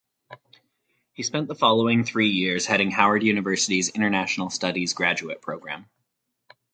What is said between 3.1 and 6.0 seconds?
University‘s international studies graduate program.